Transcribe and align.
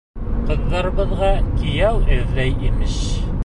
Ҡыҙҙарыбыҙға 0.47 1.29
кейәү 1.61 2.03
эҙләй, 2.17 2.59
имеш! 2.73 3.01